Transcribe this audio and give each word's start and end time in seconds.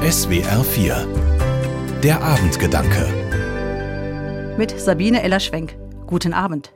SWR 0.00 0.64
4 0.64 2.00
Der 2.02 2.22
Abendgedanke 2.22 4.56
Mit 4.56 4.80
Sabine 4.80 5.22
Eller-Schwenk. 5.22 5.76
Guten 6.06 6.32
Abend. 6.32 6.72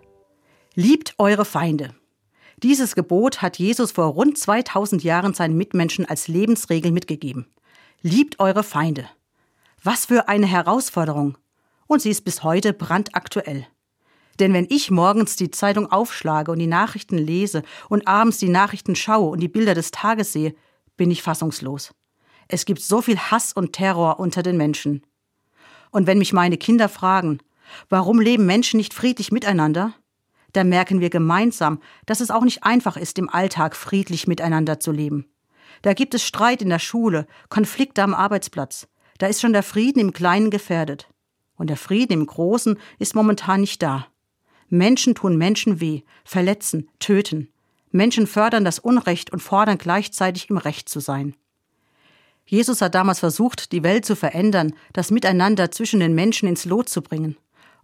Liebt 0.75 1.15
eure 1.17 1.47
Feinde. 1.47 1.95
Dieses 2.59 2.95
Gebot 2.95 3.41
hat 3.41 3.59
Jesus 3.59 3.93
vor 3.93 4.09
rund 4.09 4.37
2000 4.37 5.03
Jahren 5.03 5.33
seinen 5.33 5.57
Mitmenschen 5.57 6.05
als 6.05 6.29
Lebensregel 6.29 6.93
mitgegeben. 6.93 7.47
Liebt 8.03 8.41
eure 8.41 8.63
Feinde. 8.63 9.09
Was 9.83 10.05
für 10.05 10.29
eine 10.29 10.47
Herausforderung. 10.47 11.39
Und 11.87 12.03
sie 12.03 12.11
ist 12.11 12.27
bis 12.27 12.43
heute 12.43 12.75
brandaktuell. 12.75 13.67
Denn 14.39 14.53
wenn 14.53 14.67
ich 14.69 14.91
morgens 14.91 15.37
die 15.37 15.51
Zeitung 15.51 15.91
aufschlage 15.91 16.53
und 16.53 16.59
die 16.59 16.67
Nachrichten 16.67 17.17
lese 17.17 17.63
und 17.89 18.07
abends 18.07 18.37
die 18.37 18.51
Nachrichten 18.51 18.95
schaue 18.95 19.31
und 19.31 19.41
die 19.41 19.49
Bilder 19.49 19.73
des 19.73 19.93
Tages 19.93 20.35
sehe, 20.35 20.55
bin 20.99 21.11
ich 21.11 21.23
fassungslos. 21.23 21.95
Es 22.49 22.65
gibt 22.65 22.81
so 22.81 23.01
viel 23.01 23.19
Hass 23.19 23.53
und 23.53 23.73
Terror 23.73 24.19
unter 24.19 24.43
den 24.43 24.57
Menschen. 24.57 25.03
Und 25.91 26.07
wenn 26.07 26.19
mich 26.19 26.33
meine 26.33 26.57
Kinder 26.57 26.89
fragen, 26.89 27.39
warum 27.89 28.21
leben 28.21 28.47
Menschen 28.47 28.79
nicht 28.79 28.95
friedlich 28.95 29.33
miteinander, 29.33 29.95
dann 30.53 30.69
merken 30.69 31.01
wir 31.01 31.11
gemeinsam, 31.11 31.81
dass 32.07 32.21
es 32.21 32.31
auch 32.31 32.43
nicht 32.43 32.65
einfach 32.65 32.97
ist, 32.97 33.19
im 33.19 33.29
Alltag 33.29 33.77
friedlich 33.77 34.27
miteinander 34.27 34.81
zu 34.81 34.93
leben. 34.93 35.27
Da 35.83 35.93
gibt 35.93 36.15
es 36.15 36.25
Streit 36.25 36.63
in 36.63 36.69
der 36.69 36.79
Schule, 36.79 37.27
Konflikte 37.49 38.03
am 38.03 38.15
Arbeitsplatz. 38.15 38.87
Da 39.19 39.27
ist 39.27 39.41
schon 39.41 39.53
der 39.53 39.63
Frieden 39.63 40.01
im 40.01 40.13
Kleinen 40.13 40.51
gefährdet. 40.51 41.09
Und 41.57 41.71
der 41.71 41.77
Frieden 41.77 42.13
im 42.13 42.27
Großen 42.27 42.79
ist 42.99 43.15
momentan 43.15 43.61
nicht 43.61 43.83
da. 43.83 44.07
Menschen 44.69 45.15
tun 45.15 45.37
Menschen 45.37 45.81
weh, 45.81 46.03
verletzen, 46.25 46.89
töten. 46.99 47.49
Menschen 47.91 48.27
fördern 48.27 48.65
das 48.65 48.79
Unrecht 48.79 49.33
und 49.33 49.41
fordern 49.41 49.79
gleichzeitig 49.79 50.51
im 50.51 50.57
Recht 50.57 50.89
zu 50.89 51.01
sein. 51.01 51.37
Jesus 52.47 52.83
hat 52.83 52.95
damals 52.95 53.21
versucht, 53.21 53.73
die 53.73 53.83
Welt 53.83 54.05
zu 54.05 54.17
verändern, 54.17 54.75
das 54.93 55.11
Miteinander 55.11 55.71
zwischen 55.71 56.01
den 56.01 56.15
Menschen 56.15 56.49
ins 56.49 56.65
Lot 56.65 56.89
zu 56.89 57.01
bringen. 57.03 57.37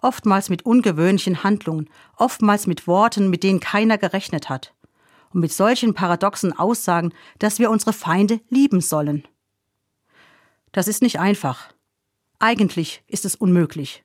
Oftmals 0.02 0.48
mit 0.48 0.64
ungewöhnlichen 0.64 1.42
Handlungen, 1.42 1.88
oftmals 2.16 2.66
mit 2.66 2.86
Worten, 2.86 3.30
mit 3.30 3.42
denen 3.42 3.60
keiner 3.60 3.98
gerechnet 3.98 4.48
hat. 4.48 4.74
Und 5.32 5.40
mit 5.40 5.52
solchen 5.52 5.94
paradoxen 5.94 6.58
Aussagen, 6.58 7.12
dass 7.38 7.58
wir 7.58 7.70
unsere 7.70 7.92
Feinde 7.92 8.40
lieben 8.48 8.80
sollen. 8.80 9.26
Das 10.72 10.88
ist 10.88 11.02
nicht 11.02 11.18
einfach. 11.18 11.72
Eigentlich 12.38 13.02
ist 13.06 13.24
es 13.24 13.36
unmöglich. 13.36 14.04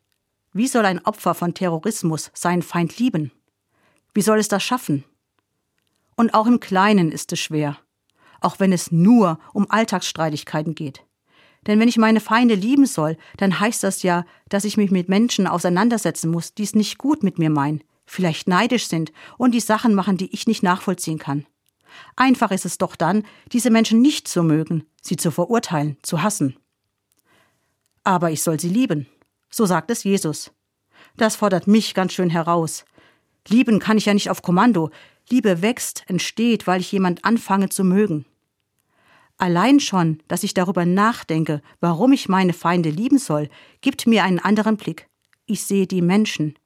Wie 0.53 0.67
soll 0.67 0.85
ein 0.85 1.05
Opfer 1.05 1.33
von 1.33 1.53
Terrorismus 1.53 2.31
seinen 2.33 2.61
Feind 2.61 2.97
lieben? 2.97 3.31
Wie 4.13 4.21
soll 4.21 4.39
es 4.39 4.47
das 4.47 4.63
schaffen? 4.63 5.03
Und 6.15 6.33
auch 6.33 6.47
im 6.47 6.59
Kleinen 6.59 7.11
ist 7.11 7.33
es 7.33 7.39
schwer 7.39 7.77
auch 8.41 8.59
wenn 8.59 8.73
es 8.73 8.91
nur 8.91 9.39
um 9.53 9.65
Alltagsstreitigkeiten 9.69 10.75
geht. 10.75 11.03
Denn 11.67 11.79
wenn 11.79 11.87
ich 11.87 11.97
meine 11.97 12.19
Feinde 12.19 12.55
lieben 12.55 12.85
soll, 12.85 13.17
dann 13.37 13.59
heißt 13.59 13.83
das 13.83 14.03
ja, 14.03 14.25
dass 14.49 14.65
ich 14.65 14.77
mich 14.77 14.91
mit 14.91 15.09
Menschen 15.09 15.47
auseinandersetzen 15.47 16.29
muss, 16.29 16.53
die 16.53 16.63
es 16.63 16.75
nicht 16.75 16.97
gut 16.97 17.23
mit 17.23 17.39
mir 17.39 17.49
meinen, 17.49 17.83
vielleicht 18.05 18.47
neidisch 18.47 18.87
sind 18.87 19.11
und 19.37 19.51
die 19.51 19.59
Sachen 19.59 19.95
machen, 19.95 20.17
die 20.17 20.31
ich 20.33 20.47
nicht 20.47 20.63
nachvollziehen 20.63 21.17
kann. 21.17 21.45
Einfach 22.15 22.51
ist 22.51 22.65
es 22.65 22.77
doch 22.77 22.95
dann, 22.95 23.23
diese 23.51 23.69
Menschen 23.69 24.01
nicht 24.01 24.27
zu 24.27 24.43
mögen, 24.43 24.85
sie 25.01 25.17
zu 25.17 25.31
verurteilen, 25.31 25.97
zu 26.01 26.21
hassen. 26.21 26.57
Aber 28.03 28.31
ich 28.31 28.43
soll 28.43 28.59
sie 28.59 28.69
lieben. 28.69 29.07
So 29.49 29.65
sagt 29.65 29.89
es 29.89 30.03
Jesus. 30.03 30.51
Das 31.17 31.35
fordert 31.35 31.67
mich 31.67 31.93
ganz 31.93 32.13
schön 32.13 32.29
heraus. 32.29 32.85
Lieben 33.47 33.79
kann 33.79 33.97
ich 33.97 34.05
ja 34.05 34.13
nicht 34.13 34.29
auf 34.29 34.41
Kommando. 34.41 34.91
Liebe 35.29 35.61
wächst, 35.61 36.03
entsteht, 36.07 36.67
weil 36.67 36.81
ich 36.81 36.91
jemand 36.91 37.25
anfange 37.25 37.69
zu 37.69 37.83
mögen. 37.83 38.25
Allein 39.37 39.79
schon, 39.79 40.21
dass 40.27 40.43
ich 40.43 40.53
darüber 40.53 40.85
nachdenke, 40.85 41.61
warum 41.81 42.13
ich 42.13 42.29
meine 42.29 42.53
Feinde 42.53 42.89
lieben 42.89 43.17
soll, 43.17 43.49
gibt 43.81 44.07
mir 44.07 44.23
einen 44.23 44.39
anderen 44.39 44.77
Blick. 44.77 45.09
Ich 45.45 45.63
sehe 45.63 45.87
die 45.87 46.01
Menschen, 46.01 46.57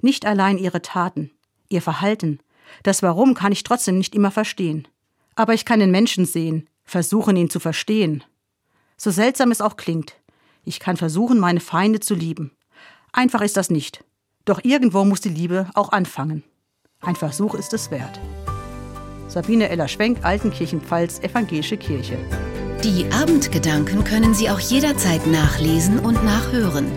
nicht 0.00 0.26
allein 0.26 0.58
ihre 0.58 0.82
Taten, 0.82 1.30
ihr 1.68 1.82
Verhalten. 1.82 2.40
Das 2.82 3.02
Warum 3.02 3.34
kann 3.34 3.52
ich 3.52 3.64
trotzdem 3.64 3.98
nicht 3.98 4.14
immer 4.14 4.30
verstehen. 4.30 4.86
Aber 5.34 5.54
ich 5.54 5.64
kann 5.64 5.80
den 5.80 5.90
Menschen 5.90 6.26
sehen, 6.26 6.68
versuchen 6.84 7.36
ihn 7.36 7.50
zu 7.50 7.58
verstehen. 7.60 8.22
So 8.96 9.10
seltsam 9.10 9.50
es 9.50 9.60
auch 9.60 9.76
klingt, 9.76 10.14
ich 10.64 10.78
kann 10.78 10.96
versuchen, 10.96 11.38
meine 11.38 11.60
Feinde 11.60 12.00
zu 12.00 12.14
lieben. 12.14 12.52
Einfach 13.12 13.40
ist 13.40 13.56
das 13.56 13.70
nicht. 13.70 14.04
Doch 14.44 14.60
irgendwo 14.62 15.04
muss 15.04 15.20
die 15.20 15.30
Liebe 15.30 15.70
auch 15.74 15.90
anfangen. 15.90 16.44
Ein 17.02 17.16
Versuch 17.16 17.54
ist 17.54 17.72
es 17.72 17.90
wert. 17.90 18.20
Sabine 19.26 19.70
Eller-Schwenk, 19.70 20.18
Altenkirchenpfalz, 20.22 21.20
Evangelische 21.20 21.78
Kirche. 21.78 22.18
Die 22.84 23.10
Abendgedanken 23.12 24.04
können 24.04 24.34
Sie 24.34 24.50
auch 24.50 24.60
jederzeit 24.60 25.26
nachlesen 25.26 25.98
und 25.98 26.22
nachhören. 26.24 26.90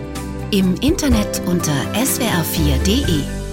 Im 0.50 0.74
Internet 0.76 1.40
unter 1.46 1.72
swr4.de. 1.94 3.43